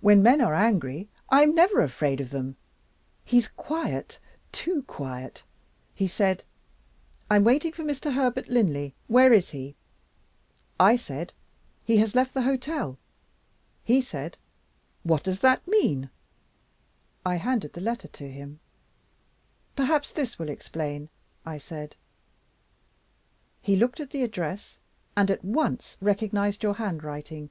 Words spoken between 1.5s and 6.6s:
never afraid of them. He's quiet, too quiet. He said: